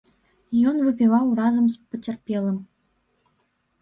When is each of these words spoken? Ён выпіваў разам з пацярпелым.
Ён 0.71 0.75
выпіваў 0.85 1.25
разам 1.41 1.65
з 1.75 1.81
пацярпелым. 1.93 2.57